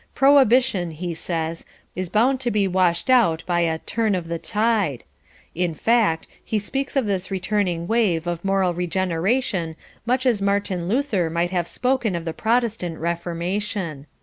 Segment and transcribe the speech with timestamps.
[0.15, 1.63] Prohibition, he says,
[1.95, 5.03] is bound to be washed out by a "turn of the tide";
[5.53, 9.75] in fact, he speaks of this returning wave of moral regeneration
[10.07, 14.07] much as Martin Luther might have spoken of the Protestant Reformation.